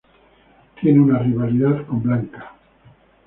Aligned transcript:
Tiene 0.81 0.99
una 0.99 1.19
rivalidad 1.19 1.85
con 1.85 2.01
Blanca. 2.01 2.55